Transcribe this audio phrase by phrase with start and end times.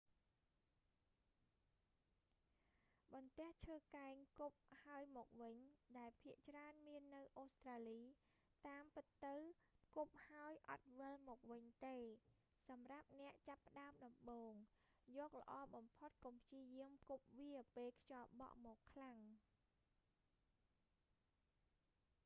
[3.13, 5.55] បន្ទះឈើកែងគប់ហើយមកវិញ
[5.97, 8.01] ដែលភាគច្រើនមាននៅអូស្រ្តាលី
[8.67, 9.35] តាមពិតទៅ
[9.95, 11.97] គប់ហើយអត់វិលមកវិញទេ
[12.69, 14.51] សម្រាប់អ្នកចាប់ផ្តើមដំបូង
[15.17, 19.19] យកល្អបំផុត កុំព្យាយាមគប់វាពេលខ្យល់បក់មកខ្លាំង